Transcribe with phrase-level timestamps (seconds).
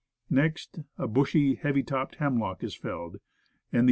[0.31, 3.17] Next, a bushy, heavy topped hem lock is felled,
[3.71, 3.79] and the O.